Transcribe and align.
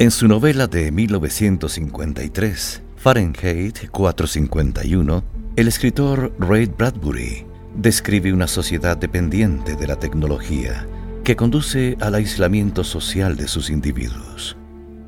En 0.00 0.10
su 0.10 0.26
novela 0.28 0.66
de 0.66 0.90
1953, 0.90 2.82
Fahrenheit 2.96 3.90
451, 3.90 5.22
el 5.56 5.68
escritor 5.68 6.34
Ray 6.38 6.64
Bradbury 6.64 7.44
describe 7.76 8.32
una 8.32 8.46
sociedad 8.46 8.96
dependiente 8.96 9.76
de 9.76 9.86
la 9.86 9.96
tecnología 9.96 10.86
que 11.22 11.36
conduce 11.36 11.98
al 12.00 12.14
aislamiento 12.14 12.82
social 12.82 13.36
de 13.36 13.46
sus 13.46 13.68
individuos. 13.68 14.56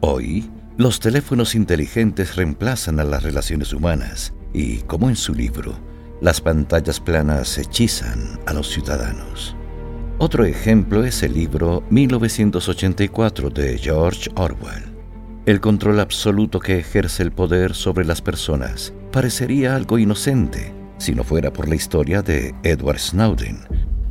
Hoy, 0.02 0.50
los 0.76 1.00
teléfonos 1.00 1.54
inteligentes 1.54 2.36
reemplazan 2.36 3.00
a 3.00 3.04
las 3.04 3.22
relaciones 3.22 3.72
humanas 3.72 4.34
y, 4.52 4.80
como 4.80 5.08
en 5.08 5.16
su 5.16 5.32
libro, 5.32 5.74
las 6.20 6.42
pantallas 6.42 7.00
planas 7.00 7.56
hechizan 7.56 8.38
a 8.44 8.52
los 8.52 8.68
ciudadanos. 8.68 9.56
Otro 10.24 10.44
ejemplo 10.44 11.04
es 11.04 11.24
el 11.24 11.34
libro 11.34 11.82
1984 11.90 13.50
de 13.50 13.76
George 13.76 14.30
Orwell. 14.36 14.84
El 15.46 15.60
control 15.60 15.98
absoluto 15.98 16.60
que 16.60 16.78
ejerce 16.78 17.24
el 17.24 17.32
poder 17.32 17.74
sobre 17.74 18.04
las 18.04 18.22
personas 18.22 18.94
parecería 19.10 19.74
algo 19.74 19.98
inocente 19.98 20.72
si 20.96 21.12
no 21.12 21.24
fuera 21.24 21.52
por 21.52 21.68
la 21.68 21.74
historia 21.74 22.22
de 22.22 22.54
Edward 22.62 23.00
Snowden, 23.00 23.58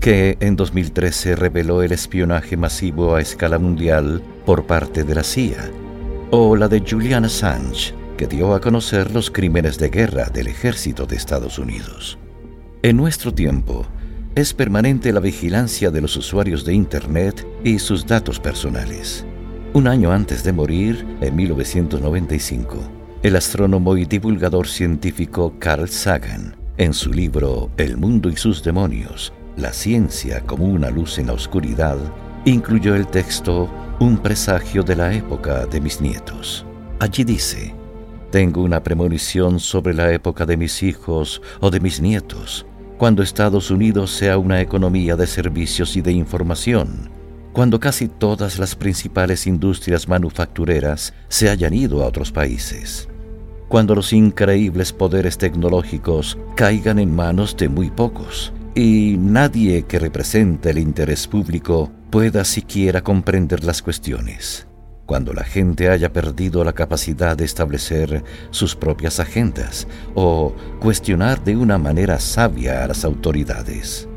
que 0.02 0.38
en 0.42 0.58
2013 0.58 1.38
reveló 1.38 1.82
el 1.82 1.94
espionaje 1.94 2.58
masivo 2.58 3.16
a 3.16 3.22
escala 3.22 3.58
mundial 3.58 4.22
por 4.46 4.68
parte 4.68 5.06
de 5.06 5.16
la 5.16 5.24
CIA, 5.24 5.72
o 6.30 6.58
la 6.58 6.68
de 6.68 6.82
Julian 6.82 7.24
Assange, 7.24 7.94
que 8.18 8.28
dio 8.28 8.54
a 8.54 8.60
conocer 8.60 9.12
los 9.12 9.32
crímenes 9.32 9.78
de 9.78 9.88
guerra 9.88 10.26
del 10.26 10.48
ejército 10.48 11.06
de 11.06 11.16
Estados 11.16 11.58
Unidos. 11.58 12.18
En 12.84 12.98
nuestro 12.98 13.34
tiempo, 13.34 13.86
es 14.36 14.54
permanente 14.54 15.12
la 15.12 15.20
vigilancia 15.20 15.92
de 15.92 16.02
los 16.02 16.16
usuarios 16.16 16.64
de 16.64 16.74
Internet 16.74 17.46
y 17.64 17.80
sus 17.80 18.06
datos 18.06 18.40
personales. 18.40 19.26
Un 19.74 19.88
año 19.88 20.12
antes 20.12 20.44
de 20.44 20.54
morir, 20.54 21.06
en 21.20 21.36
1995, 21.36 22.78
el 23.24 23.36
astrónomo 23.36 23.98
y 23.98 24.06
divulgador 24.06 24.68
científico 24.68 25.54
Carl 25.60 25.90
Sagan, 25.90 26.56
en 26.78 26.94
su 26.94 27.12
libro 27.12 27.70
El 27.78 27.98
mundo 27.98 28.30
y 28.30 28.38
sus 28.38 28.64
demonios, 28.64 29.34
la 29.58 29.74
ciencia 29.74 30.42
como 30.42 30.66
una 30.66 30.90
luz 30.90 31.18
en 31.20 31.28
la 31.28 31.34
oscuridad, 31.34 31.98
incluyó 32.46 32.96
el 32.96 33.08
texto 33.08 33.70
Un 34.00 34.18
presagio 34.18 34.82
de 34.82 34.96
la 34.96 35.14
época 35.14 35.66
de 35.66 35.82
mis 35.82 36.00
nietos. 36.00 36.66
Allí 37.00 37.26
dice, 37.26 37.76
tengo 38.32 38.64
una 38.64 38.82
premonición 38.82 39.60
sobre 39.60 39.94
la 39.94 40.12
época 40.14 40.46
de 40.46 40.56
mis 40.56 40.84
hijos 40.84 41.42
o 41.60 41.70
de 41.70 41.82
mis 41.82 42.00
nietos, 42.00 42.66
cuando 43.02 43.24
Estados 43.24 43.72
Unidos 43.72 44.12
sea 44.12 44.38
una 44.38 44.62
economía 44.62 45.16
de 45.16 45.26
servicios 45.26 45.98
y 45.98 46.02
de 46.02 46.12
información, 46.12 47.10
cuando 47.52 47.80
casi 47.80 48.08
todas 48.08 48.60
las 48.60 48.76
principales 48.76 49.48
industrias 49.48 50.08
manufactureras 50.08 51.12
se 51.28 51.50
hayan 51.50 51.74
ido 51.74 52.04
a 52.04 52.06
otros 52.06 52.32
países, 52.32 53.10
cuando 53.70 53.96
los 53.96 54.14
increíbles 54.14 54.94
poderes 54.94 55.40
tecnológicos 55.40 56.38
caigan 56.56 57.00
en 57.00 57.12
manos 57.12 57.58
de 57.58 57.70
muy 57.70 57.90
pocos 57.90 58.54
y 58.76 59.16
nadie 59.18 59.82
que 59.82 59.98
represente 59.98 60.70
el 60.70 60.78
interés 60.78 61.28
público 61.28 61.92
pueda 62.12 62.46
siquiera 62.46 63.02
comprender 63.02 63.64
las 63.64 63.82
cuestiones 63.82 64.68
cuando 65.06 65.34
la 65.34 65.44
gente 65.44 65.90
haya 65.90 66.14
perdido 66.14 66.64
la 66.64 66.74
capacidad 66.74 67.36
de 67.36 67.46
establecer 67.46 68.24
sus 68.50 68.76
propias 68.76 69.20
agendas 69.20 69.88
o 70.16 70.54
cuestionar 70.80 71.44
de 71.44 71.58
una 71.58 71.78
manera 71.78 72.20
sabia 72.20 72.84
a 72.84 72.88
las 72.88 73.04
autoridades. 73.04 74.08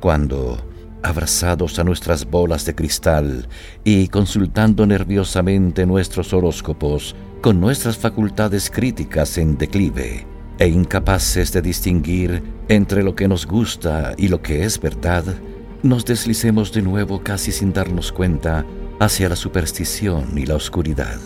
Cuando, 0.00 0.58
abrazados 1.02 1.78
a 1.78 1.84
nuestras 1.84 2.24
bolas 2.26 2.64
de 2.64 2.74
cristal 2.74 3.48
y 3.84 4.08
consultando 4.08 4.86
nerviosamente 4.86 5.86
nuestros 5.86 6.32
horóscopos, 6.32 7.14
con 7.40 7.60
nuestras 7.60 7.96
facultades 7.96 8.70
críticas 8.70 9.38
en 9.38 9.56
declive, 9.58 10.26
e 10.58 10.68
incapaces 10.68 11.52
de 11.52 11.62
distinguir 11.62 12.42
entre 12.68 13.02
lo 13.02 13.14
que 13.14 13.28
nos 13.28 13.46
gusta 13.46 14.14
y 14.16 14.28
lo 14.28 14.40
que 14.40 14.64
es 14.64 14.80
verdad, 14.80 15.24
nos 15.82 16.04
deslicemos 16.04 16.72
de 16.72 16.82
nuevo 16.82 17.22
casi 17.22 17.52
sin 17.52 17.72
darnos 17.72 18.12
cuenta 18.12 18.64
hacia 19.04 19.28
la 19.28 19.36
superstición 19.36 20.38
y 20.38 20.46
la 20.46 20.54
oscuridad. 20.54 21.18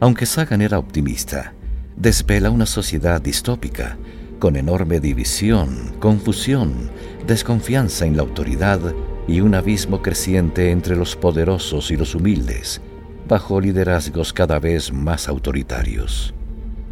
Aunque 0.00 0.24
Sagan 0.24 0.62
era 0.62 0.78
optimista, 0.78 1.52
desvela 1.96 2.48
una 2.48 2.64
sociedad 2.64 3.20
distópica, 3.20 3.98
con 4.38 4.56
enorme 4.56 5.00
división, 5.00 5.92
confusión, 5.98 6.90
desconfianza 7.26 8.06
en 8.06 8.16
la 8.16 8.22
autoridad 8.22 8.80
y 9.28 9.42
un 9.42 9.54
abismo 9.54 10.00
creciente 10.00 10.70
entre 10.70 10.96
los 10.96 11.14
poderosos 11.14 11.90
y 11.90 11.98
los 11.98 12.14
humildes, 12.14 12.80
bajo 13.28 13.60
liderazgos 13.60 14.32
cada 14.32 14.58
vez 14.58 14.90
más 14.94 15.28
autoritarios. 15.28 16.32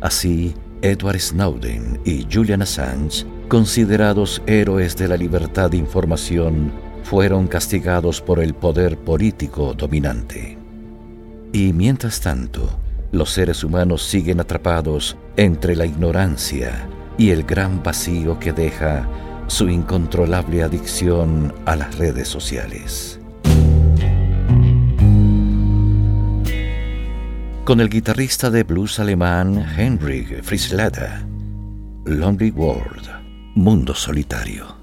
Así, 0.02 0.54
Edward 0.82 1.20
Snowden 1.20 2.00
y 2.04 2.26
Julian 2.30 2.60
Assange, 2.60 3.24
considerados 3.48 4.42
héroes 4.46 4.94
de 4.98 5.08
la 5.08 5.16
libertad 5.16 5.70
de 5.70 5.78
información, 5.78 6.70
fueron 7.08 7.46
castigados 7.46 8.20
por 8.20 8.38
el 8.38 8.52
poder 8.52 8.98
político 8.98 9.72
dominante. 9.72 10.58
Y 11.54 11.72
mientras 11.72 12.20
tanto, 12.20 12.78
los 13.12 13.30
seres 13.30 13.64
humanos 13.64 14.02
siguen 14.02 14.40
atrapados 14.40 15.16
entre 15.38 15.74
la 15.74 15.86
ignorancia 15.86 16.86
y 17.16 17.30
el 17.30 17.44
gran 17.44 17.82
vacío 17.82 18.38
que 18.38 18.52
deja 18.52 19.08
su 19.46 19.70
incontrolable 19.70 20.62
adicción 20.62 21.54
a 21.64 21.76
las 21.76 21.96
redes 21.96 22.28
sociales. 22.28 23.18
Con 27.64 27.80
el 27.80 27.88
guitarrista 27.88 28.50
de 28.50 28.64
blues 28.64 28.98
alemán 28.98 29.66
Henrik 29.78 30.42
Friesleder, 30.42 31.24
Lonely 32.04 32.50
World, 32.50 33.08
Mundo 33.54 33.94
Solitario. 33.94 34.77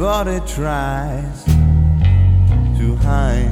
Everybody 0.00 0.38
tries 0.46 1.44
to 2.78 2.94
hide. 3.02 3.50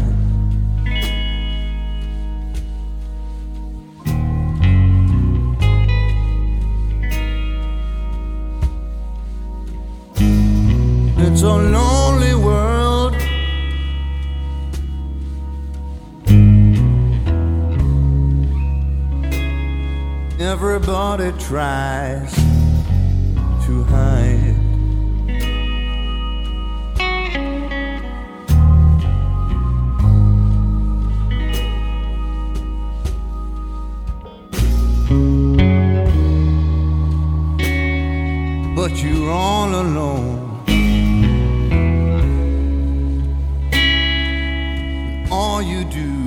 It's 11.19 11.43
a 11.43 11.49
lonely 11.49 12.37
world. 12.37 13.17
Everybody 20.39 21.33
tries 21.41 22.33
to 23.67 23.83
hide. 23.89 24.46
you 39.07 39.31
all 39.31 39.69
alone. 39.75 40.43
All 45.31 45.63
you 45.63 45.85
do. 45.85 46.26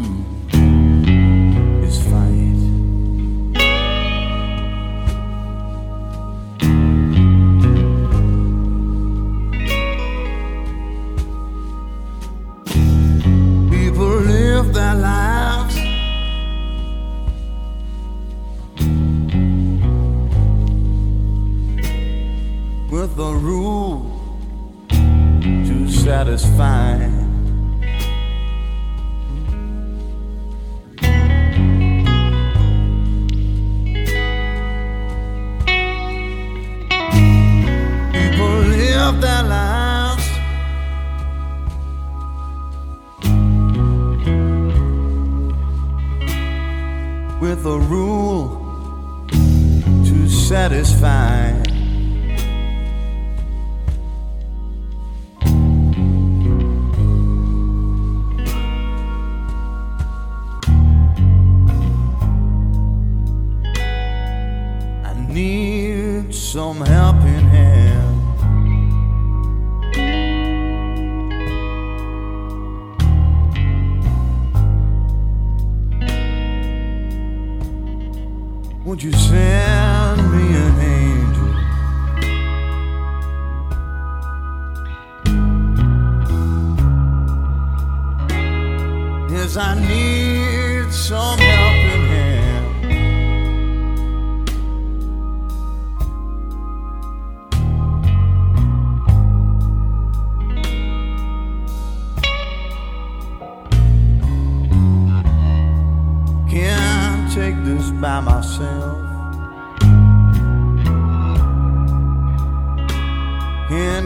Some 66.52 66.82
helping 66.82 67.39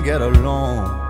get 0.03 0.21
along. 0.21 1.02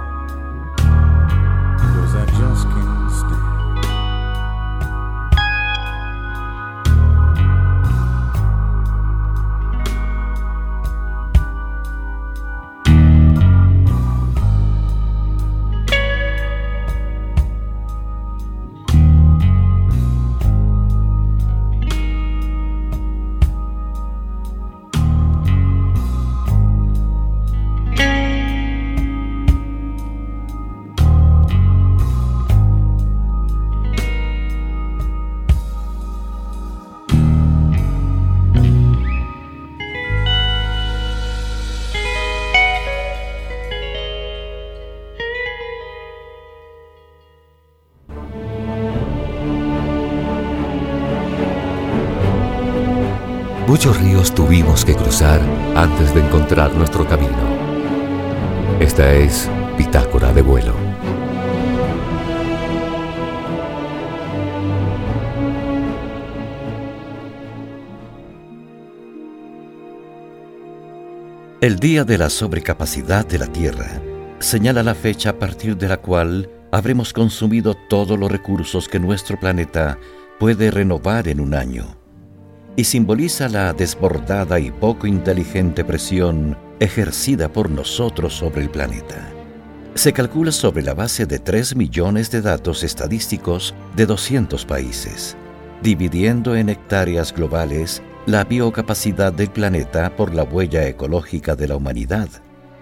Muchos 53.73 53.99
ríos 53.99 54.35
tuvimos 54.35 54.85
que 54.85 54.93
cruzar 54.93 55.41
antes 55.75 56.13
de 56.13 56.21
encontrar 56.21 56.75
nuestro 56.75 57.07
camino. 57.07 57.33
Esta 58.79 59.11
es 59.13 59.49
Bitácora 59.75 60.31
de 60.31 60.43
vuelo. 60.43 60.75
El 71.59 71.79
día 71.79 72.03
de 72.03 72.19
la 72.19 72.29
sobrecapacidad 72.29 73.25
de 73.25 73.39
la 73.39 73.47
Tierra 73.47 73.99
señala 74.37 74.83
la 74.83 74.93
fecha 74.93 75.31
a 75.31 75.39
partir 75.39 75.77
de 75.77 75.87
la 75.87 75.97
cual 75.97 76.47
habremos 76.71 77.11
consumido 77.11 77.73
todos 77.89 78.19
los 78.19 78.31
recursos 78.31 78.87
que 78.87 78.99
nuestro 78.99 79.39
planeta 79.39 79.97
puede 80.39 80.69
renovar 80.69 81.27
en 81.27 81.39
un 81.39 81.55
año 81.55 82.02
y 82.75 82.83
simboliza 82.85 83.49
la 83.49 83.73
desbordada 83.73 84.59
y 84.59 84.71
poco 84.71 85.07
inteligente 85.07 85.85
presión 85.85 86.57
ejercida 86.79 87.49
por 87.49 87.69
nosotros 87.69 88.33
sobre 88.33 88.61
el 88.61 88.69
planeta. 88.69 89.29
Se 89.95 90.11
calcula 90.11 90.51
sobre 90.51 90.81
la 90.81 90.95
base 90.95 91.25
de 91.25 91.39
3 91.39 91.75
millones 91.75 92.31
de 92.31 92.41
datos 92.41 92.83
estadísticos 92.83 93.75
de 93.95 94.07
200 94.07 94.65
países, 94.65 95.37
dividiendo 95.83 96.55
en 96.55 96.69
hectáreas 96.69 97.33
globales 97.33 98.01
la 98.25 98.43
biocapacidad 98.43 99.31
del 99.31 99.49
planeta 99.49 100.15
por 100.15 100.33
la 100.33 100.43
huella 100.43 100.87
ecológica 100.87 101.55
de 101.55 101.67
la 101.67 101.75
humanidad 101.75 102.29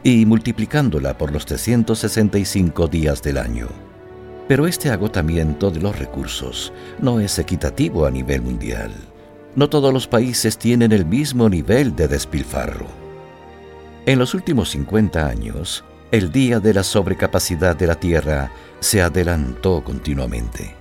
y 0.04 0.26
multiplicándola 0.26 1.18
por 1.18 1.32
los 1.32 1.46
365 1.46 2.88
días 2.88 3.22
del 3.22 3.38
año. 3.38 3.68
Pero 4.48 4.68
este 4.68 4.90
agotamiento 4.90 5.70
de 5.70 5.80
los 5.80 5.98
recursos 5.98 6.72
no 7.00 7.20
es 7.20 7.40
equitativo 7.40 8.06
a 8.06 8.12
nivel 8.12 8.42
mundial. 8.42 8.92
No 9.56 9.70
todos 9.70 9.94
los 9.94 10.08
países 10.08 10.58
tienen 10.58 10.94
el 10.94 11.06
mismo 11.06 11.50
nivel 11.50 11.94
de 11.96 12.08
despilfarro. 12.08 12.88
En 14.06 14.18
los 14.18 14.34
últimos 14.34 14.70
50 14.72 15.28
años, 15.28 15.84
el 16.12 16.32
día 16.32 16.60
de 16.60 16.74
la 16.74 16.84
sobrecapacidad 16.84 17.76
de 17.76 17.88
la 17.88 17.96
Tierra 17.96 18.52
se 18.80 19.02
adelantó 19.02 19.84
continuamente. 19.84 20.76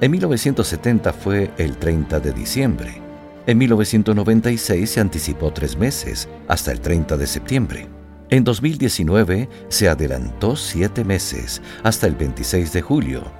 En 0.00 0.10
1970 0.10 1.12
fue 1.12 1.50
el 1.56 1.76
30 1.78 2.20
de 2.20 2.32
diciembre. 2.32 3.02
En 3.46 3.56
1996 3.56 4.90
se 4.90 5.00
anticipó 5.00 5.50
tres 5.50 5.76
meses, 5.76 6.28
hasta 6.48 6.70
el 6.70 6.80
30 6.80 7.16
de 7.16 7.26
septiembre. 7.26 7.88
En 8.28 8.44
2019 8.44 9.48
se 9.68 9.88
adelantó 9.88 10.54
siete 10.54 11.02
meses, 11.02 11.62
hasta 11.82 12.06
el 12.06 12.14
26 12.14 12.74
de 12.74 12.82
julio. 12.82 13.37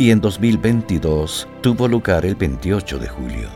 Y 0.00 0.12
en 0.12 0.22
2022 0.22 1.46
tuvo 1.60 1.86
lugar 1.86 2.24
el 2.24 2.34
28 2.34 2.98
de 2.98 3.06
julio. 3.06 3.50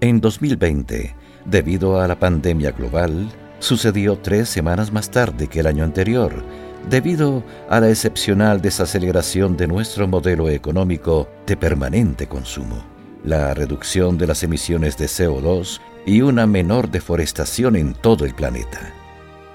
En 0.00 0.20
2020, 0.20 1.14
debido 1.44 2.00
a 2.00 2.08
la 2.08 2.18
pandemia 2.18 2.72
global, 2.72 3.28
sucedió 3.60 4.18
tres 4.18 4.48
semanas 4.48 4.90
más 4.90 5.12
tarde 5.12 5.46
que 5.46 5.60
el 5.60 5.68
año 5.68 5.84
anterior, 5.84 6.44
debido 6.88 7.44
a 7.68 7.78
la 7.78 7.88
excepcional 7.88 8.60
desaceleración 8.60 9.56
de 9.56 9.68
nuestro 9.68 10.08
modelo 10.08 10.48
económico 10.48 11.28
de 11.46 11.56
permanente 11.56 12.26
consumo, 12.26 12.84
la 13.22 13.54
reducción 13.54 14.18
de 14.18 14.26
las 14.26 14.42
emisiones 14.42 14.98
de 14.98 15.06
CO2 15.06 15.80
y 16.04 16.22
una 16.22 16.48
menor 16.48 16.90
deforestación 16.90 17.76
en 17.76 17.94
todo 17.94 18.24
el 18.24 18.34
planeta. 18.34 18.92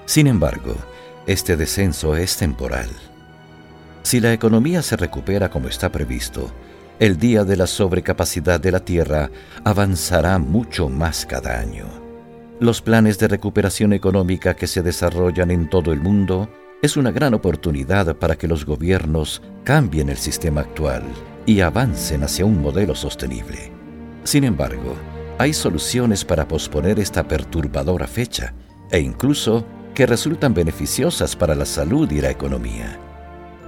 Sin 0.06 0.28
embargo, 0.28 0.76
este 1.26 1.58
descenso 1.58 2.16
es 2.16 2.38
temporal. 2.38 2.88
Si 4.06 4.20
la 4.20 4.32
economía 4.32 4.82
se 4.82 4.96
recupera 4.96 5.50
como 5.50 5.66
está 5.66 5.90
previsto, 5.90 6.52
el 7.00 7.18
día 7.18 7.42
de 7.42 7.56
la 7.56 7.66
sobrecapacidad 7.66 8.60
de 8.60 8.70
la 8.70 8.78
Tierra 8.78 9.32
avanzará 9.64 10.38
mucho 10.38 10.88
más 10.88 11.26
cada 11.26 11.58
año. 11.58 11.86
Los 12.60 12.80
planes 12.80 13.18
de 13.18 13.26
recuperación 13.26 13.92
económica 13.92 14.54
que 14.54 14.68
se 14.68 14.80
desarrollan 14.80 15.50
en 15.50 15.68
todo 15.68 15.92
el 15.92 15.98
mundo 15.98 16.48
es 16.82 16.96
una 16.96 17.10
gran 17.10 17.34
oportunidad 17.34 18.14
para 18.14 18.36
que 18.36 18.46
los 18.46 18.64
gobiernos 18.64 19.42
cambien 19.64 20.08
el 20.08 20.18
sistema 20.18 20.60
actual 20.60 21.02
y 21.44 21.58
avancen 21.62 22.22
hacia 22.22 22.46
un 22.46 22.62
modelo 22.62 22.94
sostenible. 22.94 23.72
Sin 24.22 24.44
embargo, 24.44 24.94
hay 25.36 25.52
soluciones 25.52 26.24
para 26.24 26.46
posponer 26.46 27.00
esta 27.00 27.26
perturbadora 27.26 28.06
fecha 28.06 28.54
e 28.88 29.00
incluso 29.00 29.66
que 29.96 30.06
resultan 30.06 30.54
beneficiosas 30.54 31.34
para 31.34 31.56
la 31.56 31.66
salud 31.66 32.08
y 32.12 32.20
la 32.20 32.30
economía. 32.30 33.00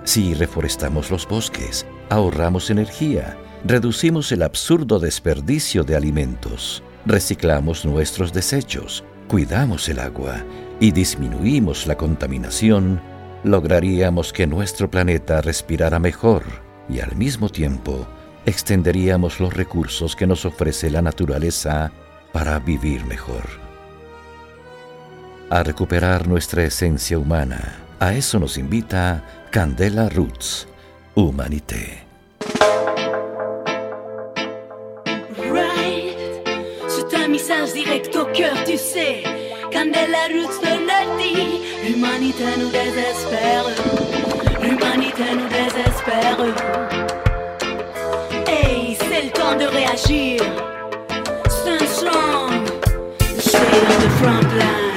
Si 0.09 0.33
reforestamos 0.33 1.11
los 1.11 1.29
bosques, 1.29 1.85
ahorramos 2.09 2.71
energía, 2.71 3.37
reducimos 3.67 4.33
el 4.33 4.43
absurdo 4.43 4.99
desperdicio 4.99 5.85
de 5.85 5.97
alimentos, 5.97 6.83
reciclamos 7.05 7.85
nuestros 7.85 8.33
desechos, 8.33 9.05
cuidamos 9.29 9.87
el 9.91 9.99
agua 9.99 10.47
y 10.81 10.93
disminuimos 10.93 11.87
la 11.87 11.99
contaminación, 11.99 13.03
lograríamos 13.45 14.33
que 14.33 14.47
nuestro 14.47 14.91
planeta 14.91 15.43
respirara 15.43 15.99
mejor 15.99 16.43
y 16.89 17.01
al 17.01 17.15
mismo 17.15 17.51
tiempo 17.51 18.09
extenderíamos 18.47 19.41
los 19.41 19.53
recursos 19.53 20.17
que 20.17 20.27
nos 20.27 20.47
ofrece 20.47 20.89
la 20.89 21.03
naturaleza 21.03 21.93
para 22.33 22.59
vivir 22.61 23.05
mejor. 23.05 23.45
A 25.51 25.63
recuperar 25.63 26.27
nuestra 26.27 26.65
esencia 26.65 27.19
humana, 27.19 27.88
a 28.01 28.15
eso 28.15 28.39
nos 28.39 28.59
invita 28.59 29.23
Candela 29.51 30.09
Roots, 30.09 30.67
Humanité. 31.17 32.09
message 37.29 37.73
direct 37.73 38.17
au 38.17 38.25
cœur, 38.27 38.55
tu 38.65 38.77
sais. 38.77 39.23
Candela 39.71 40.27
Roots 40.33 40.61
te 40.61 40.67
le 40.67 41.19
dit, 41.19 41.61
l'humanité 41.87 42.45
nous 42.59 42.71
désespère. 42.71 43.65
L'humanité 44.63 45.25
nous 45.35 45.49
désespère. 45.49 46.39
Hey, 48.47 48.97
c'est 48.99 49.25
le 49.25 49.31
temps 49.31 49.57
de 49.57 49.67
réagir. 49.67 50.41
Stand 51.49 51.87
strong, 51.87 52.67
stay 53.39 53.59
on 53.59 54.03
the 54.03 54.11
front 54.21 54.55
line. 54.55 54.88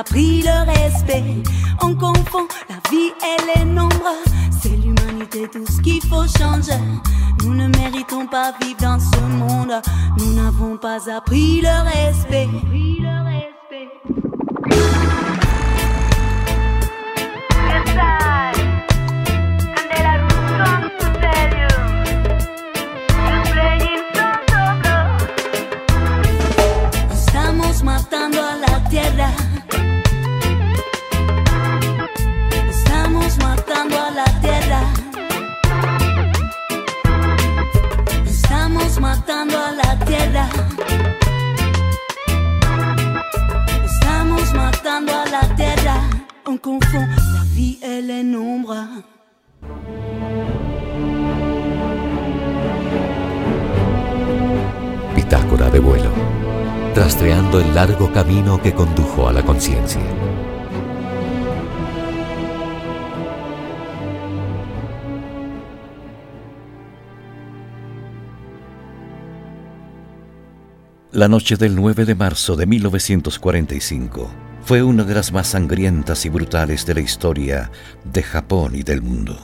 Appris 0.00 0.42
le 0.42 0.64
respect. 0.66 1.24
On 1.82 1.94
confond 1.94 2.46
la 2.68 2.76
vie 2.90 3.12
et 3.22 3.58
les 3.58 3.64
nombres. 3.64 4.16
C'est 4.60 4.76
l'humanité, 4.76 5.48
tout 5.52 5.66
ce 5.66 5.80
qu'il 5.80 6.00
faut 6.02 6.26
changer. 6.38 6.80
Nous 7.42 7.54
ne 7.54 7.68
méritons 7.68 8.26
pas 8.26 8.52
vivre 8.60 8.80
dans 8.80 8.98
ce 8.98 9.20
monde. 9.20 9.72
Nous 10.18 10.34
n'avons 10.34 10.76
pas 10.76 11.10
appris 11.10 11.60
le 11.60 11.82
respect. 11.82 12.48
La 46.66 47.44
vie 47.54 47.78
et 47.82 48.02
les 48.02 48.22
nombres. 48.22 48.76
Bitácora 55.16 55.70
de 55.70 55.78
vuelo, 55.78 56.10
rastreando 56.94 57.60
el 57.60 57.74
largo 57.74 58.12
camino 58.12 58.60
que 58.60 58.74
condujo 58.74 59.28
a 59.28 59.32
la 59.32 59.42
conciencia. 59.42 60.02
La 71.12 71.28
noche 71.28 71.56
del 71.56 71.74
9 71.74 72.04
de 72.04 72.14
marzo 72.14 72.54
de 72.54 72.66
1945 72.66 74.49
fue 74.64 74.82
una 74.82 75.04
de 75.04 75.14
las 75.14 75.32
más 75.32 75.48
sangrientas 75.48 76.24
y 76.26 76.28
brutales 76.28 76.86
de 76.86 76.94
la 76.94 77.00
historia 77.00 77.70
de 78.04 78.22
Japón 78.22 78.74
y 78.74 78.82
del 78.82 79.02
mundo. 79.02 79.38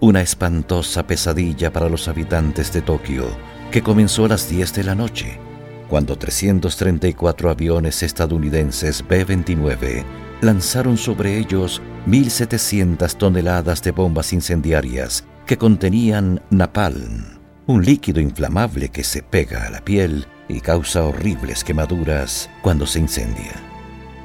Una 0.00 0.20
espantosa 0.20 1.06
pesadilla 1.06 1.72
para 1.72 1.88
los 1.88 2.08
habitantes 2.08 2.72
de 2.72 2.82
Tokio 2.82 3.26
que 3.70 3.82
comenzó 3.82 4.26
a 4.26 4.28
las 4.28 4.48
10 4.48 4.74
de 4.74 4.84
la 4.84 4.94
noche, 4.94 5.40
cuando 5.88 6.16
334 6.16 7.50
aviones 7.50 8.02
estadounidenses 8.02 9.04
B-29 9.08 10.04
lanzaron 10.40 10.96
sobre 10.96 11.38
ellos 11.38 11.80
1.700 12.06 13.16
toneladas 13.16 13.82
de 13.82 13.90
bombas 13.90 14.32
incendiarias 14.32 15.24
que 15.46 15.56
contenían 15.58 16.42
napalm, 16.50 17.40
un 17.66 17.84
líquido 17.84 18.20
inflamable 18.20 18.90
que 18.90 19.04
se 19.04 19.22
pega 19.22 19.66
a 19.66 19.70
la 19.70 19.84
piel 19.84 20.26
y 20.48 20.60
causa 20.60 21.02
horribles 21.04 21.64
quemaduras 21.64 22.50
cuando 22.62 22.86
se 22.86 22.98
incendia. 22.98 23.73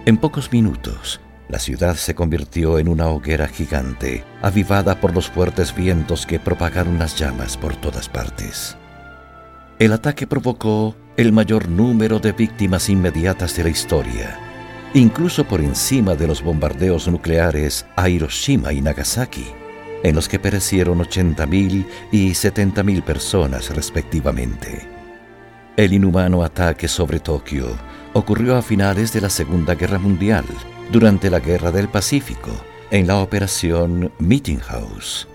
En 0.10 0.18
pocos 0.18 0.52
minutos, 0.52 1.22
la 1.50 1.60
ciudad 1.60 1.94
se 1.94 2.16
convirtió 2.16 2.80
en 2.80 2.88
una 2.88 3.10
hoguera 3.10 3.48
gigante, 3.48 4.24
avivada 4.42 5.00
por 5.00 5.14
los 5.14 5.30
fuertes 5.30 5.76
vientos 5.76 6.26
que 6.26 6.40
propagaron 6.40 6.98
las 6.98 7.16
llamas 7.16 7.56
por 7.56 7.76
todas 7.76 8.10
partes. 8.10 8.76
El 9.78 9.94
ataque 9.94 10.26
provocó 10.26 10.96
el 11.16 11.32
mayor 11.32 11.70
número 11.70 12.18
de 12.18 12.32
víctimas 12.32 12.90
inmediatas 12.90 13.56
de 13.56 13.66
la 13.66 13.70
historia, 13.70 14.40
incluso 14.96 15.44
por 15.44 15.62
encima 15.62 16.16
de 16.16 16.26
los 16.26 16.42
bombardeos 16.42 17.08
nucleares 17.08 17.86
a 17.96 18.10
Hiroshima 18.10 18.74
y 18.74 18.82
Nagasaki. 18.82 19.46
en 20.02 20.16
los 20.16 20.28
que 20.28 20.40
perecieron 20.40 20.98
80.000 21.02 21.86
y 22.12 22.32
70.000 22.32 23.04
personas 23.04 23.70
respectivamente. 23.76 24.88
El 25.78 25.94
inhumano 25.94 26.42
ataque 26.42 26.88
sobre 26.88 27.20
Tokio 27.20 27.68
ocurrió 28.14 28.58
a 28.58 28.62
finales 28.62 29.14
de 29.14 29.22
la 29.22 29.30
Segunda 29.30 29.76
Guerra 29.76 30.00
Mundial, 30.00 30.46
durante 30.92 31.30
la 31.30 31.40
Guerra 31.40 31.72
del 31.72 31.88
Pacífico, 31.88 32.52
en 32.92 33.08
la 33.08 33.18
operación 33.18 34.12
Meeting 34.20 34.60
House. 34.60 35.28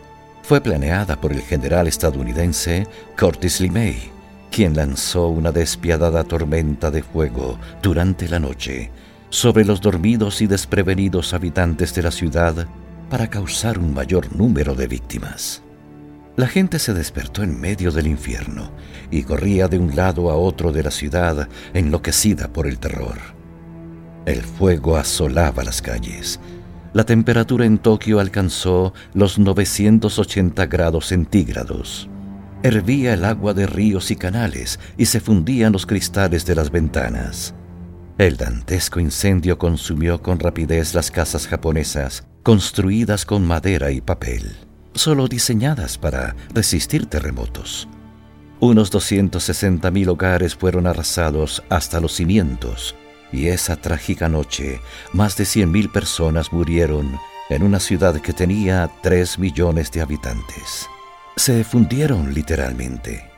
Fue 0.43 0.61
planeada 0.61 1.21
por 1.21 1.33
el 1.33 1.41
general 1.41 1.87
estadounidense 1.87 2.87
Curtis 3.19 3.61
LeMay, 3.61 4.11
quien 4.51 4.77
lanzó 4.77 5.29
una 5.29 5.53
despiadada 5.53 6.25
tormenta 6.25 6.91
de 6.91 7.03
fuego 7.03 7.59
durante 7.83 8.29
la 8.29 8.39
noche 8.39 8.91
sobre 9.31 9.65
los 9.65 9.81
dormidos 9.81 10.43
y 10.43 10.47
desprevenidos 10.47 11.35
habitantes 11.35 11.93
de 11.93 12.03
la 12.03 12.13
ciudad 12.13 12.69
para 13.11 13.29
causar 13.29 13.81
un 13.81 13.93
mayor 13.93 14.35
número 14.37 14.77
de 14.77 14.87
víctimas. 14.87 15.64
La 16.37 16.49
gente 16.49 16.81
se 16.81 16.95
despertó 16.95 17.45
en 17.45 17.61
medio 17.61 17.93
del 17.93 18.09
infierno 18.09 18.73
y 19.11 19.23
corría 19.23 19.69
de 19.69 19.79
un 19.79 19.95
lado 19.95 20.31
a 20.31 20.35
otro 20.35 20.73
de 20.73 20.83
la 20.83 20.91
ciudad 20.91 21.49
enloquecida 21.75 22.53
por 22.53 22.67
el 22.67 22.79
terror. 22.79 23.19
El 24.27 24.43
fuego 24.43 24.97
asolaba 24.97 25.63
las 25.63 25.81
calles. 25.81 26.41
La 26.93 27.05
temperatura 27.05 27.67
en 27.67 27.79
Tokio 27.79 28.19
alcanzó 28.19 28.95
los 29.13 29.39
980 29.39 30.67
grados 30.67 31.07
centígrados. 31.07 32.09
Hervía 32.65 33.15
el 33.15 33.25
agua 33.25 33.55
de 33.55 33.67
ríos 33.67 34.11
y 34.11 34.17
canales 34.17 34.81
y 34.97 35.07
se 35.07 35.21
fundían 35.21 35.73
los 35.73 35.87
cristales 35.87 36.47
de 36.47 36.55
las 36.55 36.71
ventanas. 36.71 37.55
El 38.19 38.37
dantesco 38.37 38.99
incendio 38.99 39.59
consumió 39.59 40.23
con 40.23 40.41
rapidez 40.41 40.95
las 40.95 41.11
casas 41.11 41.47
japonesas 41.47 42.25
construidas 42.43 43.25
con 43.25 43.47
madera 43.47 43.91
y 43.91 44.01
papel, 44.01 44.57
solo 44.95 45.29
diseñadas 45.29 45.99
para 45.99 46.35
resistir 46.53 47.07
terremotos. 47.07 47.89
Unos 48.61 48.93
260.000 48.93 50.09
hogares 50.09 50.55
fueron 50.55 50.87
arrasados 50.87 51.63
hasta 51.69 52.01
los 52.01 52.13
cimientos, 52.13 52.95
y 53.33 53.49
esa 53.49 53.77
trágica 53.77 54.29
noche 54.29 54.81
más 55.13 55.37
de 55.37 55.45
100.000 55.45 55.93
personas 55.93 56.53
murieron 56.53 57.19
en 57.51 57.63
una 57.63 57.81
ciudad 57.81 58.21
que 58.21 58.33
tenía 58.33 58.91
3 59.03 59.39
millones 59.39 59.91
de 59.91 60.01
habitantes. 60.01 60.89
Se 61.37 61.65
fundieron 61.65 62.33
literalmente. 62.33 63.29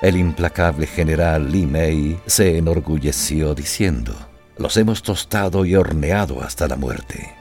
El 0.00 0.16
implacable 0.16 0.86
general 0.86 1.50
Li 1.50 1.66
Mei 1.66 2.18
se 2.24 2.56
enorgulleció 2.56 3.54
diciendo, 3.54 4.14
los 4.56 4.76
hemos 4.76 5.02
tostado 5.02 5.64
y 5.66 5.74
horneado 5.74 6.42
hasta 6.42 6.68
la 6.68 6.76
muerte 6.76 7.39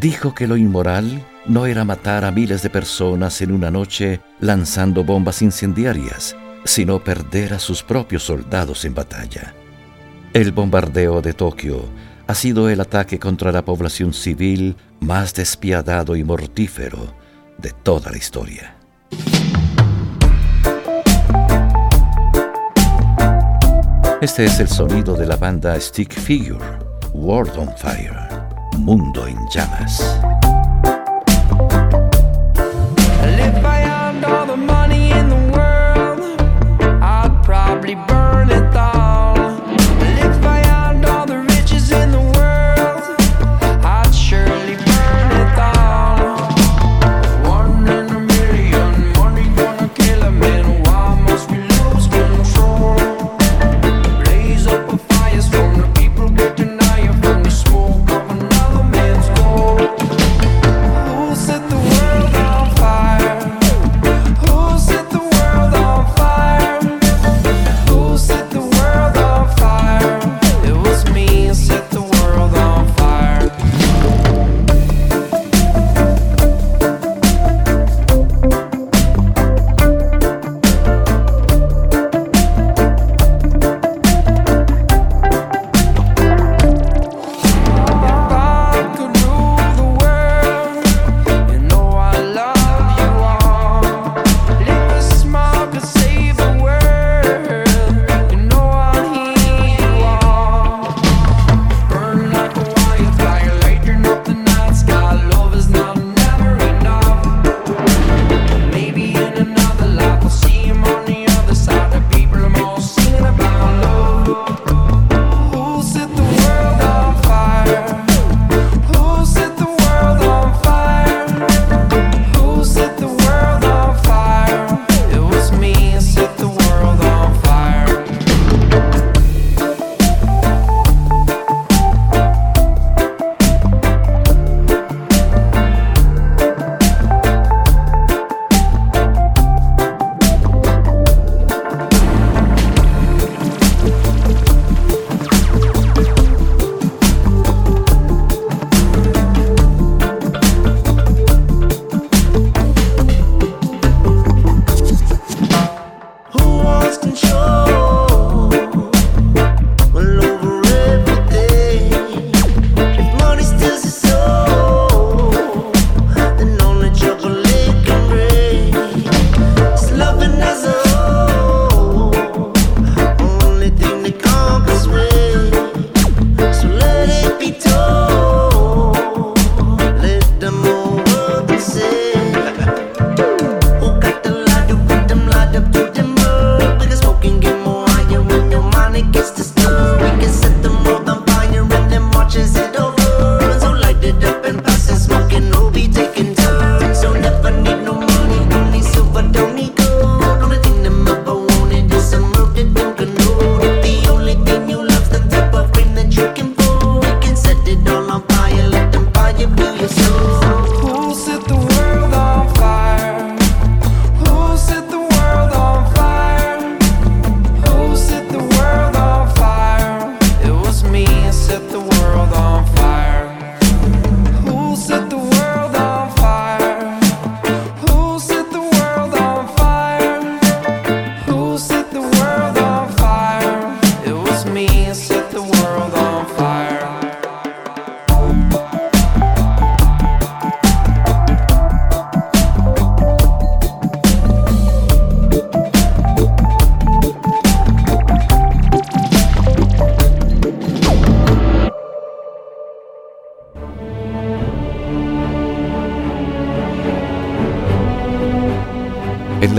dijo 0.00 0.34
que 0.34 0.46
lo 0.46 0.56
inmoral 0.56 1.22
no 1.46 1.66
era 1.66 1.84
matar 1.84 2.24
a 2.24 2.30
miles 2.30 2.62
de 2.62 2.70
personas 2.70 3.42
en 3.42 3.52
una 3.52 3.70
noche 3.70 4.20
lanzando 4.40 5.04
bombas 5.04 5.42
incendiarias, 5.42 6.34
sino 6.64 7.04
perder 7.04 7.52
a 7.52 7.58
sus 7.58 7.82
propios 7.82 8.22
soldados 8.22 8.84
en 8.86 8.94
batalla. 8.94 9.54
El 10.32 10.52
bombardeo 10.52 11.20
de 11.20 11.34
Tokio 11.34 11.84
ha 12.26 12.34
sido 12.34 12.70
el 12.70 12.80
ataque 12.80 13.18
contra 13.18 13.52
la 13.52 13.64
población 13.64 14.14
civil 14.14 14.76
más 15.00 15.34
despiadado 15.34 16.16
y 16.16 16.24
mortífero 16.24 17.14
de 17.58 17.70
toda 17.70 18.10
la 18.10 18.16
historia. 18.16 18.76
Este 24.22 24.44
es 24.44 24.60
el 24.60 24.68
sonido 24.68 25.14
de 25.14 25.26
la 25.26 25.36
banda 25.36 25.78
Stick 25.80 26.12
Figure, 26.12 26.64
World 27.12 27.56
on 27.58 27.70
Fire. 27.76 28.29
Mundo 28.80 29.26
en 29.26 29.46
llamas. 29.48 30.00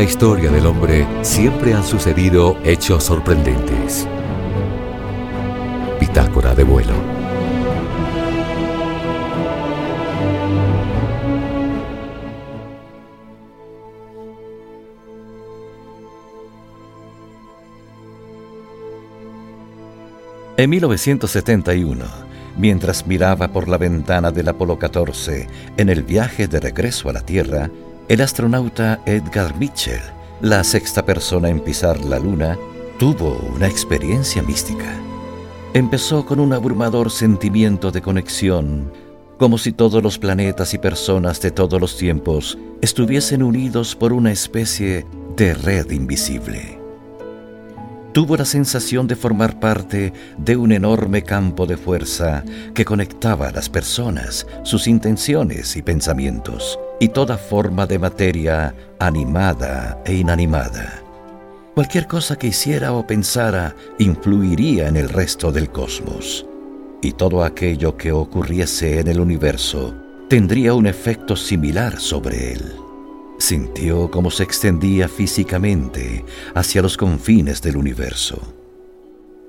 La 0.02 0.06
historia 0.06 0.50
del 0.50 0.66
hombre 0.66 1.06
siempre 1.22 1.76
han 1.76 1.84
sucedido 1.84 2.58
hechos 2.64 3.04
sorprendentes. 3.04 4.08
Bitácora 6.00 6.56
de 6.56 6.64
vuelo. 6.64 6.94
En 20.58 20.68
1971, 20.72 22.06
mientras 22.58 23.06
miraba 23.06 23.50
por 23.50 23.68
la 23.68 23.78
ventana 23.78 24.32
del 24.32 24.48
Apolo 24.48 24.80
14 24.80 25.48
en 25.78 25.90
el 25.90 26.02
viaje 26.02 26.48
de 26.48 26.60
regreso 26.60 27.08
a 27.08 27.14
la 27.14 27.22
Tierra, 27.22 27.70
el 28.12 28.20
astronauta 28.20 29.00
Edgar 29.06 29.56
Mitchell, 29.56 30.02
la 30.42 30.66
sexta 30.66 31.06
persona 31.06 31.48
en 31.48 31.62
pisar 31.62 32.04
la 32.04 32.20
Luna, 32.20 32.58
tuvo 33.00 33.40
una 33.56 33.68
experiencia 33.68 34.44
mística. 34.44 34.94
Empezó 35.74 36.26
con 36.26 36.42
un 36.42 36.52
abrumador 36.52 37.10
sentimiento 37.10 37.90
de 37.90 38.02
conexión, 38.02 38.92
como 39.38 39.58
si 39.58 39.72
todos 39.72 40.04
los 40.04 40.20
planetas 40.20 40.74
y 40.74 40.78
personas 40.78 41.40
de 41.40 41.52
todos 41.52 41.80
los 41.80 41.96
tiempos 41.96 42.58
estuviesen 42.82 43.44
unidos 43.44 43.96
por 43.96 44.12
una 44.12 44.34
especie 44.34 45.06
de 45.38 45.54
red 45.54 45.90
invisible 45.92 46.81
tuvo 48.14 48.36
la 48.36 48.46
sensación 48.46 49.08
de 49.08 49.16
formar 49.16 49.60
parte 49.60 50.14
de 50.38 50.58
un 50.58 50.72
enorme 50.72 51.24
campo 51.24 51.66
de 51.66 51.78
fuerza 51.78 52.44
que 52.74 52.86
conectaba 52.86 53.48
a 53.48 53.52
las 53.52 53.70
personas, 53.70 54.48
sus 54.64 54.88
intenciones 54.88 55.76
y 55.76 55.82
pensamientos, 55.82 56.80
y 57.00 57.10
toda 57.10 57.38
forma 57.38 57.88
de 57.88 58.00
materia 58.00 58.76
animada 59.00 60.02
e 60.06 60.16
inanimada. 60.16 61.02
Cualquier 61.74 62.08
cosa 62.08 62.38
que 62.38 62.48
hiciera 62.48 62.94
o 62.94 63.08
pensara 63.08 63.76
influiría 63.98 64.88
en 64.88 64.98
el 64.98 65.10
resto 65.10 65.52
del 65.52 65.70
cosmos, 65.70 66.46
y 67.02 67.14
todo 67.14 67.44
aquello 67.44 67.96
que 67.96 68.12
ocurriese 68.12 69.00
en 69.00 69.08
el 69.08 69.20
universo 69.20 69.96
tendría 70.28 70.74
un 70.74 70.86
efecto 70.86 71.36
similar 71.36 72.00
sobre 72.00 72.54
él. 72.54 72.91
Sintió 73.42 74.12
cómo 74.12 74.30
se 74.30 74.44
extendía 74.44 75.10
físicamente 75.10 76.24
hacia 76.54 76.84
los 76.84 76.96
confines 76.96 77.60
del 77.60 77.76
universo. 77.76 78.40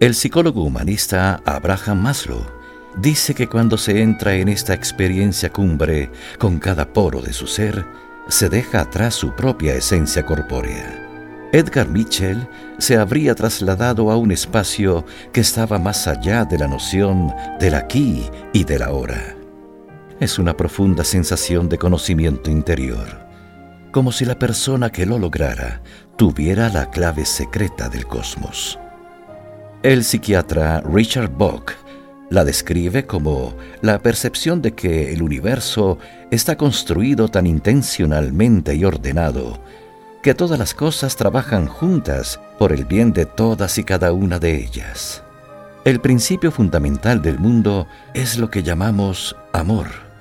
El 0.01 0.15
psicólogo 0.15 0.65
humanista 0.65 1.43
Abraham 1.45 2.01
Maslow 2.01 2.41
dice 2.97 3.35
que 3.35 3.49
cuando 3.49 3.77
se 3.77 4.01
entra 4.01 4.35
en 4.35 4.49
esta 4.49 4.73
experiencia 4.73 5.53
cumbre 5.53 6.11
con 6.39 6.59
cada 6.59 6.91
poro 6.91 7.21
de 7.21 7.35
su 7.35 7.47
ser, 7.47 7.85
se 8.29 8.49
deja 8.49 8.81
atrás 8.81 9.15
su 9.15 9.37
propia 9.37 9.75
esencia 9.75 10.25
corpórea. 10.25 11.51
Edgar 11.53 11.91
Mitchell 11.91 12.49
se 12.79 12.97
habría 12.97 13.35
trasladado 13.35 14.11
a 14.11 14.17
un 14.17 14.33
espacio 14.33 15.05
que 15.35 15.43
estaba 15.43 15.79
más 15.79 16.09
allá 16.09 16.47
de 16.47 16.57
la 16.57 16.67
noción 16.67 17.31
del 17.61 17.75
aquí 17.75 18.25
y 18.55 18.65
del 18.65 18.85
ahora. 18.85 19.37
Es 20.19 20.39
una 20.39 20.57
profunda 20.57 21.05
sensación 21.05 21.69
de 21.69 21.77
conocimiento 21.77 22.51
interior 22.51 23.22
como 23.93 24.11
si 24.11 24.25
la 24.25 24.39
persona 24.39 24.91
que 24.91 25.07
lo 25.07 25.19
lograra 25.19 25.83
tuviera 26.17 26.69
la 26.71 26.91
clave 26.91 27.25
secreta 27.27 27.89
del 27.89 28.07
cosmos. 28.07 28.79
El 29.83 30.03
psiquiatra 30.03 30.81
Richard 30.81 31.31
Bock 31.31 31.75
la 32.31 32.45
describe 32.45 33.07
como 33.07 33.55
la 33.83 33.99
percepción 33.99 34.63
de 34.63 34.73
que 34.73 35.13
el 35.13 35.23
universo 35.23 35.99
está 36.31 36.57
construido 36.57 37.29
tan 37.29 37.47
intencionalmente 37.47 38.75
y 38.75 38.85
ordenado 38.85 39.61
que 40.23 40.35
todas 40.35 40.59
las 40.59 40.73
cosas 40.73 41.17
trabajan 41.17 41.67
juntas 41.67 42.41
por 42.59 42.73
el 42.73 42.87
bien 42.87 43.13
de 43.13 43.27
todas 43.27 43.77
y 43.77 43.85
cada 43.85 44.13
una 44.13 44.39
de 44.39 44.57
ellas. 44.57 45.23
El 45.85 46.01
principio 46.01 46.51
fundamental 46.51 47.21
del 47.21 47.39
mundo 47.39 47.87
es 48.15 48.39
lo 48.39 48.49
que 48.49 48.63
llamamos 48.63 49.37
amor 49.53 50.12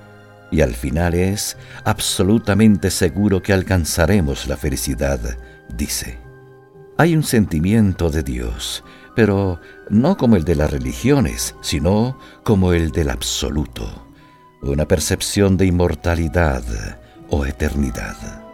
y 0.52 0.60
al 0.60 0.74
final 0.74 1.14
es 1.14 1.56
absolutamente 1.84 2.90
seguro 2.90 3.42
que 3.42 3.54
alcanzaremos 3.54 4.46
la 4.46 4.56
felicidad, 4.56 5.18
dice. 5.74 6.18
Hay 6.98 7.16
un 7.16 7.24
sentimiento 7.24 8.10
de 8.10 8.22
Dios, 8.22 8.84
pero 9.16 9.58
no 9.88 10.16
como 10.18 10.36
el 10.36 10.44
de 10.44 10.54
las 10.54 10.70
religiones, 10.70 11.56
sino 11.62 12.18
como 12.44 12.74
el 12.74 12.92
del 12.92 13.08
absoluto, 13.08 14.06
una 14.60 14.86
percepción 14.86 15.56
de 15.56 15.66
inmortalidad 15.66 16.62
o 17.30 17.46
eternidad. 17.46 18.44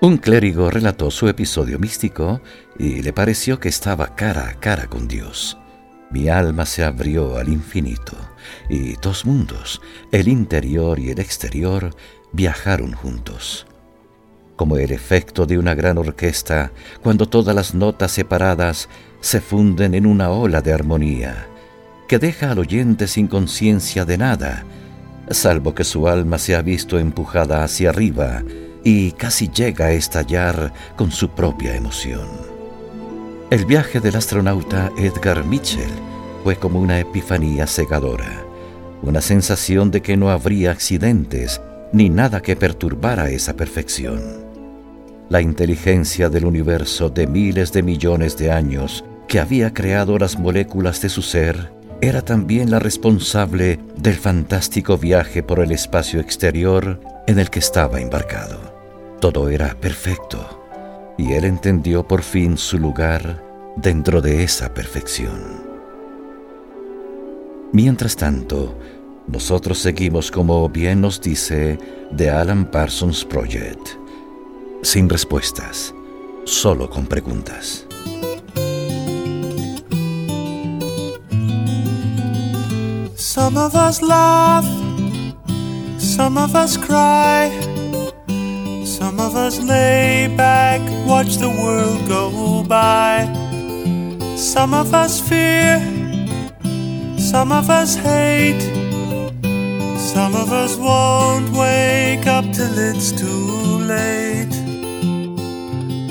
Un 0.00 0.16
clérigo 0.16 0.70
relató 0.70 1.10
su 1.10 1.28
episodio 1.28 1.78
místico 1.78 2.40
y 2.78 3.02
le 3.02 3.12
pareció 3.12 3.60
que 3.60 3.68
estaba 3.68 4.16
cara 4.16 4.48
a 4.48 4.54
cara 4.54 4.86
con 4.86 5.08
Dios. 5.08 5.58
Mi 6.10 6.28
alma 6.28 6.66
se 6.66 6.84
abrió 6.84 7.36
al 7.36 7.48
infinito 7.48 8.16
y 8.68 8.94
dos 8.96 9.24
mundos, 9.24 9.80
el 10.12 10.28
interior 10.28 10.98
y 10.98 11.10
el 11.10 11.18
exterior, 11.18 11.90
viajaron 12.32 12.92
juntos. 12.92 13.66
Como 14.56 14.76
el 14.76 14.92
efecto 14.92 15.46
de 15.46 15.58
una 15.58 15.74
gran 15.74 15.98
orquesta 15.98 16.70
cuando 17.02 17.28
todas 17.28 17.54
las 17.54 17.74
notas 17.74 18.12
separadas 18.12 18.88
se 19.20 19.40
funden 19.40 19.94
en 19.94 20.06
una 20.06 20.30
ola 20.30 20.60
de 20.60 20.72
armonía, 20.72 21.46
que 22.06 22.18
deja 22.18 22.50
al 22.50 22.58
oyente 22.58 23.08
sin 23.08 23.26
conciencia 23.26 24.04
de 24.04 24.18
nada, 24.18 24.64
salvo 25.30 25.74
que 25.74 25.84
su 25.84 26.06
alma 26.06 26.38
se 26.38 26.54
ha 26.54 26.62
visto 26.62 26.98
empujada 26.98 27.64
hacia 27.64 27.90
arriba 27.90 28.42
y 28.84 29.12
casi 29.12 29.48
llega 29.48 29.86
a 29.86 29.92
estallar 29.92 30.72
con 30.96 31.10
su 31.10 31.30
propia 31.30 31.74
emoción. 31.74 32.43
El 33.50 33.66
viaje 33.66 34.00
del 34.00 34.16
astronauta 34.16 34.90
Edgar 34.96 35.44
Mitchell 35.44 35.92
fue 36.42 36.56
como 36.56 36.80
una 36.80 36.98
epifanía 36.98 37.66
cegadora, 37.66 38.42
una 39.02 39.20
sensación 39.20 39.90
de 39.90 40.00
que 40.00 40.16
no 40.16 40.30
habría 40.30 40.70
accidentes 40.70 41.60
ni 41.92 42.08
nada 42.08 42.40
que 42.40 42.56
perturbara 42.56 43.28
esa 43.28 43.54
perfección. 43.54 44.22
La 45.28 45.42
inteligencia 45.42 46.30
del 46.30 46.46
universo 46.46 47.10
de 47.10 47.26
miles 47.26 47.70
de 47.70 47.82
millones 47.82 48.38
de 48.38 48.50
años 48.50 49.04
que 49.28 49.40
había 49.40 49.74
creado 49.74 50.18
las 50.18 50.38
moléculas 50.38 51.02
de 51.02 51.10
su 51.10 51.20
ser 51.20 51.70
era 52.00 52.22
también 52.22 52.70
la 52.70 52.78
responsable 52.78 53.78
del 53.96 54.14
fantástico 54.14 54.96
viaje 54.96 55.42
por 55.42 55.60
el 55.60 55.70
espacio 55.70 56.18
exterior 56.18 56.98
en 57.26 57.38
el 57.38 57.50
que 57.50 57.58
estaba 57.58 58.00
embarcado. 58.00 58.58
Todo 59.20 59.50
era 59.50 59.74
perfecto 59.74 60.63
y 61.16 61.32
él 61.32 61.44
entendió 61.44 62.06
por 62.06 62.22
fin 62.22 62.56
su 62.56 62.78
lugar 62.78 63.42
dentro 63.76 64.20
de 64.20 64.42
esa 64.42 64.72
perfección. 64.72 65.64
Mientras 67.72 68.16
tanto, 68.16 68.78
nosotros 69.26 69.78
seguimos 69.78 70.30
como 70.30 70.68
bien 70.68 71.00
nos 71.00 71.20
dice 71.20 71.78
The 72.16 72.30
Alan 72.30 72.70
Parsons 72.70 73.24
Project, 73.24 73.88
sin 74.82 75.08
respuestas, 75.08 75.94
solo 76.44 76.88
con 76.88 77.06
preguntas. 77.06 77.86
Some 83.16 83.58
of 83.58 83.74
us 83.74 84.00
laugh, 84.00 84.64
some 85.98 86.38
of 86.38 86.54
us 86.54 86.78
cry. 86.78 87.73
Some 88.84 89.18
of 89.18 89.34
us 89.34 89.60
lay 89.60 90.32
back, 90.36 90.80
watch 91.06 91.36
the 91.36 91.48
world 91.48 92.06
go 92.06 92.62
by. 92.62 93.24
Some 94.36 94.74
of 94.74 94.92
us 94.92 95.20
fear, 95.20 95.80
some 97.18 97.50
of 97.50 97.70
us 97.70 97.94
hate. 97.96 98.60
Some 100.14 100.36
of 100.36 100.52
us 100.52 100.76
won't 100.76 101.50
wake 101.50 102.26
up 102.26 102.44
till 102.52 102.78
it's 102.78 103.10
too 103.10 103.78
late. 103.78 104.54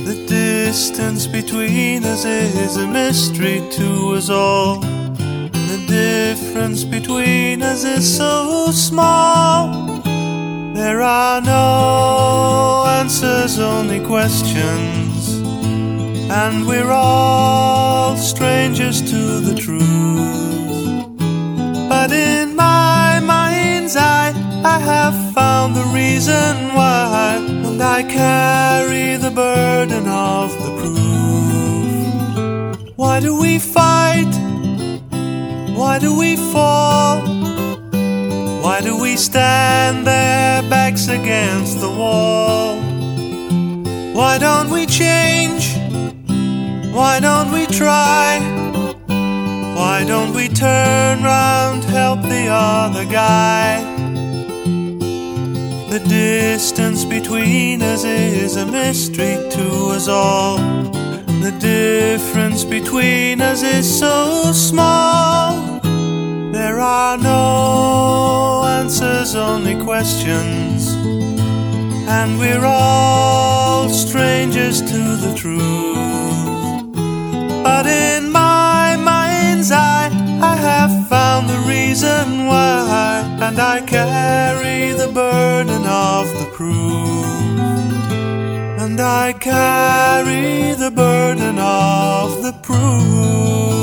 The 0.04 0.26
distance 0.28 1.28
between 1.28 2.04
us 2.04 2.26
is 2.26 2.76
a 2.78 2.88
mystery 2.88 3.62
to 3.72 4.16
us 4.16 4.30
all. 4.30 4.80
The 4.80 5.86
difference 5.88 6.84
between 6.84 7.62
us 7.62 7.86
is 7.86 8.18
so 8.18 8.72
small. 8.72 9.83
There 10.74 11.04
are 11.04 11.40
no 11.40 12.86
answers, 12.88 13.60
only 13.60 14.00
questions. 14.00 15.38
And 16.32 16.66
we're 16.68 16.92
all 16.92 18.18
strangers 18.18 19.00
to 19.12 19.40
the 19.40 19.54
truth. 19.54 19.86
But 21.88 22.12
in 22.12 22.56
my 22.56 23.20
mind's 23.20 23.96
eye, 23.96 24.34
I 24.66 24.80
have 24.80 25.14
found 25.36 25.76
the 25.76 25.86
reason 25.94 26.74
why. 26.74 27.36
And 27.68 27.80
I 27.80 28.02
carry 28.02 29.16
the 29.18 29.30
burden 29.30 30.08
of 30.08 30.52
the 30.64 30.72
proof. 30.82 32.94
Why 32.96 33.20
do 33.20 33.40
we 33.40 33.60
fight? 33.60 34.34
Why 35.76 36.00
do 36.00 36.18
we 36.18 36.36
fall? 36.36 37.22
Why 38.64 38.82
do 38.82 39.00
we 39.00 39.18
stand 39.18 40.08
there, 40.08 40.63
against 40.94 41.82
the 41.82 41.90
wall? 41.90 42.78
Why 44.14 44.38
don't 44.38 44.70
we 44.70 44.86
change? 44.86 45.76
Why 46.94 47.20
don't 47.20 47.52
we 47.52 47.66
try? 47.66 48.40
Why 49.76 50.06
don't 50.06 50.34
we 50.36 50.48
turn 50.50 51.24
round, 51.24 51.84
help 51.84 52.22
the 52.22 52.48
other 52.48 53.06
guy? 53.06 53.82
The 55.90 56.00
distance 56.08 57.06
between 57.06 57.82
us 57.82 58.04
is 58.04 58.56
a 58.56 58.66
mystery 58.66 59.38
to 59.50 59.68
us 59.96 60.08
all. 60.08 60.58
The 61.42 61.56
difference 61.60 62.64
between 62.64 63.42
us 63.42 63.64
is 63.64 64.00
so 64.00 64.52
small. 64.54 65.73
There 66.66 66.80
are 66.80 67.18
no 67.18 68.64
answers, 68.64 69.36
only 69.36 69.76
questions. 69.84 70.88
And 72.08 72.40
we're 72.40 72.64
all 72.64 73.90
strangers 73.90 74.80
to 74.80 75.02
the 75.24 75.34
truth. 75.36 76.94
But 77.68 77.86
in 77.86 78.32
my 78.32 78.96
mind's 78.96 79.74
eye, 79.74 80.10
I 80.42 80.56
have 80.56 81.10
found 81.10 81.50
the 81.50 81.62
reason 81.68 82.46
why. 82.46 83.28
And 83.42 83.60
I 83.60 83.82
carry 83.82 84.94
the 84.94 85.12
burden 85.12 85.84
of 85.86 86.26
the 86.40 86.50
proof. 86.58 87.26
And 88.84 89.02
I 89.02 89.34
carry 89.34 90.76
the 90.76 90.92
burden 90.92 91.60
of 91.60 92.42
the 92.42 92.54
proof. 92.64 93.83